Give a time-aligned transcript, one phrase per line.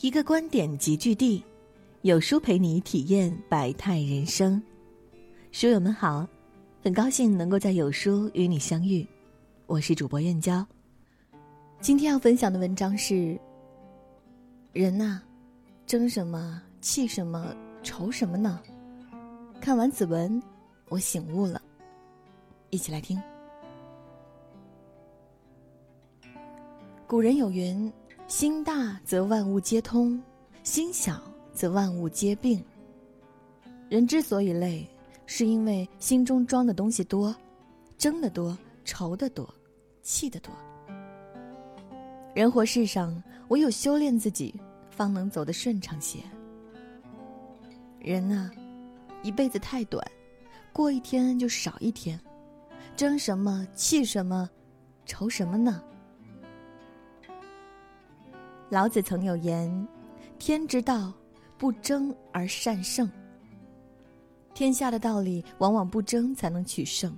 [0.00, 1.42] 一个观点集聚地，
[2.02, 4.62] 有书陪你体验百态人生。
[5.52, 6.28] 书友们好，
[6.82, 9.06] 很高兴能够在有书与你相遇，
[9.64, 10.64] 我是主播燕娇。
[11.80, 13.40] 今天要分享的文章是：
[14.74, 15.22] 人呐，
[15.86, 18.60] 争什么气什么愁什么呢？
[19.62, 20.42] 看完此文，
[20.90, 21.60] 我醒悟了。
[22.68, 23.18] 一起来听。
[27.06, 27.90] 古人有云。
[28.28, 30.20] 心大则万物皆通，
[30.64, 31.22] 心小
[31.52, 32.60] 则万物皆病。
[33.88, 34.84] 人之所以累，
[35.26, 37.32] 是因为心中装的东西多，
[37.96, 39.48] 争的多，愁的多，
[40.02, 40.52] 气的多。
[42.34, 44.52] 人活世上，唯有修炼自己，
[44.90, 46.18] 方能走得顺畅些。
[48.00, 48.50] 人呐，
[49.22, 50.04] 一辈子太短，
[50.72, 52.20] 过一天就少一天，
[52.96, 54.50] 争什么，气什么，
[55.04, 55.80] 愁什么呢？
[58.68, 59.88] 老子曾有言
[60.38, 61.12] ：“天之道，
[61.56, 63.08] 不争而善胜。”
[64.54, 67.16] 天下的道理，往往不争才能取胜。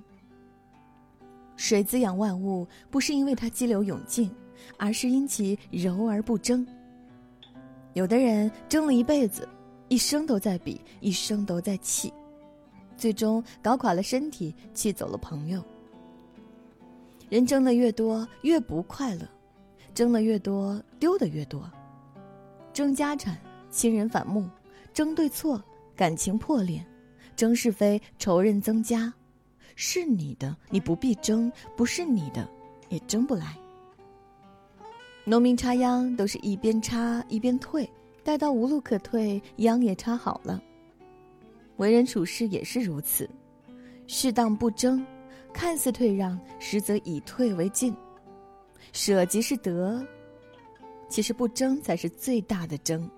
[1.57, 4.31] 水滋养万物，不是因为它激流勇进，
[4.77, 6.67] 而是因其柔而不争。
[7.95, 9.49] 有的人争了一辈子，
[9.89, 12.13] 一生都在比，一生都在气，
[12.97, 15.63] 最终搞垮了身体，气走了朋友。
[17.31, 19.23] 人争的越多，越不快乐。
[19.99, 21.69] 争的越多，丢的越多。
[22.73, 23.37] 争家产，
[23.69, 24.49] 亲人反目；
[24.95, 25.61] 争对错，
[25.97, 26.79] 感情破裂；
[27.35, 29.13] 争是非，仇人增加。
[29.75, 32.49] 是你的，你不必争；不是你的，
[32.89, 33.59] 也争不来。
[35.25, 37.91] 农民插秧都是一边插一边退，
[38.23, 40.63] 待到无路可退，秧也插好了。
[41.79, 43.29] 为人处事也是如此，
[44.07, 45.05] 适当不争，
[45.53, 47.93] 看似退让，实则以退为进。
[48.93, 50.05] 舍即是得，
[51.09, 53.09] 其实不争才是最大的争。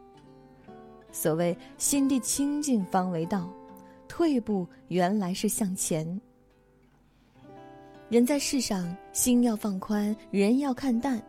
[1.13, 3.53] 所谓心地清净方为道，
[4.07, 6.21] 退步原来是向前。
[8.09, 11.23] 人在世上，心要放宽，人要看淡，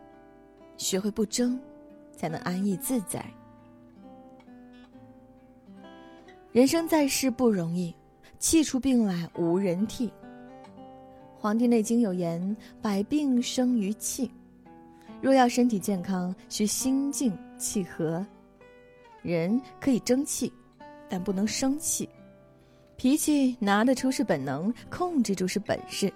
[0.76, 1.58] 学会不争，
[2.16, 3.24] 才能安逸自在。
[6.50, 7.94] 人生在世不容易，
[8.38, 10.08] 气出病来无人替。
[11.42, 14.30] 《黄帝内经》有言：“百病生于气。”
[15.20, 18.24] 若要身体健康，需心静气和。
[19.22, 20.52] 人可以争气，
[21.08, 22.08] 但不能生气。
[22.96, 26.14] 脾气拿得出是本能，控制住是本事。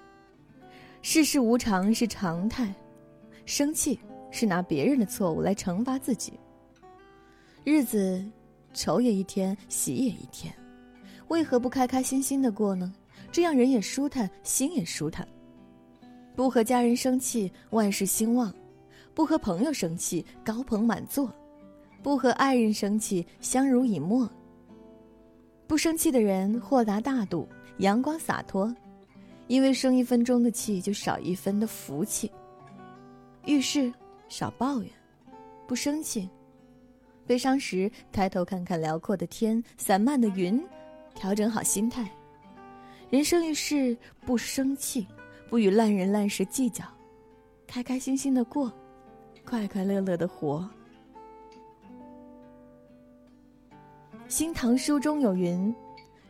[1.03, 2.73] 世事无常是常态，
[3.47, 3.99] 生气
[4.31, 6.35] 是拿别人的错误来惩罚自己。
[7.65, 8.25] 日子，
[8.73, 10.55] 愁也一天，喜也一天，
[11.27, 12.95] 为何不开开心心的过呢？
[13.37, 15.29] 这样人也舒坦，心也舒坦。
[16.35, 18.51] 不和家人生气，万事兴旺；
[19.13, 21.27] 不和朋友生气，高朋满座；
[22.03, 24.27] 不和爱人生气，相濡以沫。
[25.67, 27.47] 不生气的人豁达大度，
[27.77, 28.75] 阳光洒脱，
[29.49, 32.33] 因为生一分钟的气，就少一分的福气。
[33.45, 33.93] 遇事
[34.31, 34.91] 少抱怨，
[35.67, 36.27] 不生气；
[37.27, 40.59] 悲伤时抬头看看辽阔的天，散漫的云，
[41.15, 42.11] 调整好心态。
[43.09, 45.07] 人生于世，不生气，
[45.49, 46.85] 不与烂人烂事计较，
[47.67, 48.73] 开开心心的过，
[49.45, 50.69] 快快乐乐的活。
[54.27, 55.73] 《新唐书》中有云：“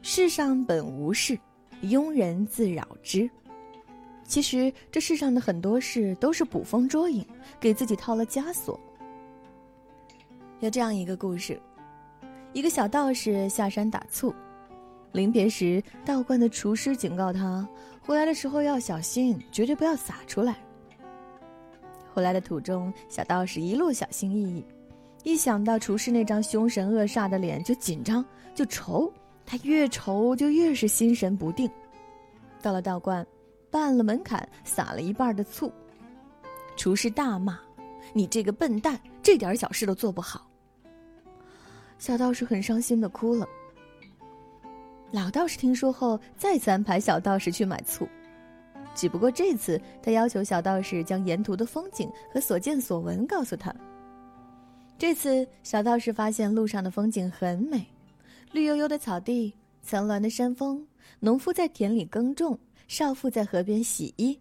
[0.03, 1.39] 世上本无事，
[1.83, 3.29] 庸人自扰之。”
[4.29, 7.25] 其实，这世上的很多事都是捕风捉影，
[7.59, 8.79] 给自己套了枷锁。
[10.61, 11.59] 有这样一个故事：
[12.53, 14.35] 一个小道士下山打醋。
[15.17, 17.67] 临别时，道观的厨师警告他，
[18.03, 20.55] 回来的时候要小心，绝对不要洒出来。
[22.13, 24.65] 回来的途中，小道士一路小心翼翼，
[25.25, 28.23] 一想到厨师那张凶神恶煞的脸，就紧张，
[28.55, 29.11] 就愁。
[29.47, 31.71] 他越愁，就越是心神不定。
[32.61, 33.27] 到了道观，
[33.71, 35.73] 办了门槛，撒了一半的醋。
[36.77, 37.59] 厨师大骂
[38.13, 40.47] ：“你这个笨蛋，这点小事都做不好。”
[41.99, 43.49] 小道士很伤心的哭了。
[45.17, 48.07] 老道士听说后，再次安排小道士去买醋。
[48.95, 53.75] 只不过这次，他要求小道士将沿途的风景和所见所闻告诉他。
[54.99, 57.87] 这次，小道士发现路上的风景很美：
[58.53, 60.87] 绿油油的草地，层峦的山峰，
[61.19, 64.39] 农夫在田里耕种，少妇在河边洗衣。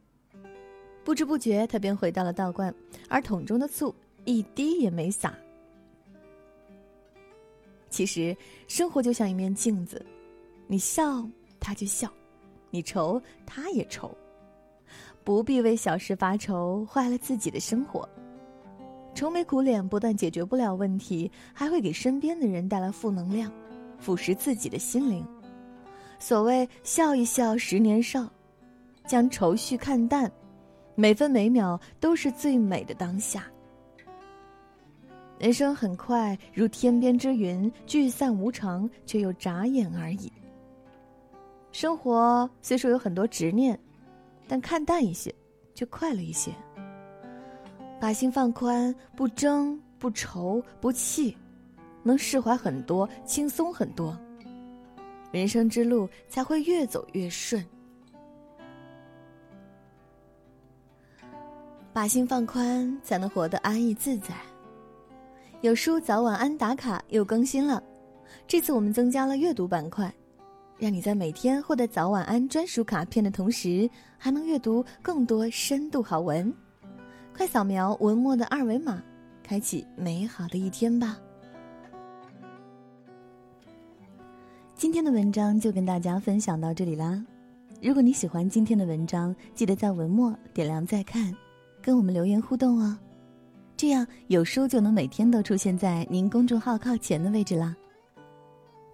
[1.06, 2.76] 不知不觉，他便回到了道观，
[3.08, 3.96] 而桶中的醋
[4.26, 5.34] 一滴也没洒。
[7.90, 8.36] 其实，
[8.68, 10.06] 生活就像一面镜子。
[10.68, 11.28] 你笑，
[11.60, 12.08] 他就笑；
[12.72, 14.16] 你愁，他也愁。
[15.24, 18.08] 不必为小事发愁，坏了自己的生活。
[19.14, 23.52] 愁眉苦脸不但解决不了问题，还会给身边的人带来负能量，
[23.98, 25.26] 腐蚀自己的心灵。
[26.20, 28.30] 所谓笑一笑，十年少，
[29.06, 30.32] 将愁绪看淡，
[30.96, 33.46] 每分每秒都是最美的当下。
[35.40, 40.32] 人生很快，如天边之云，聚散无常，却又眨眼而已。
[41.78, 43.78] 生活虽说有很多执念，
[44.48, 45.36] 但看淡一些，
[45.74, 46.50] 就快乐一些。
[48.00, 51.36] 把心放宽，不争，不愁，不气，
[52.02, 54.18] 能释怀很多，轻松很多。
[55.34, 57.62] 人生之路才会越走越顺。
[61.92, 64.34] 把心放宽，才能活得安逸自在。
[65.60, 67.84] 有书早晚安打卡又更新了，
[68.48, 70.10] 这次我们增加了阅读板块，
[70.78, 76.54] 让你在每天获得早晚安专属卡片的同时，还能阅读更多深度好文。
[77.36, 79.02] 快扫描文末的二维码，
[79.42, 81.18] 开启美好的一天吧。
[84.76, 87.26] 今天的文章就跟大家分享到这里啦。
[87.82, 91.34] 如果你喜欢今天的文章，记得在文末点亮再看，
[91.82, 92.98] 跟我们留言互动哦。
[93.78, 97.76] 这样有书就能每天都出现在您公众号靠前的位置啦。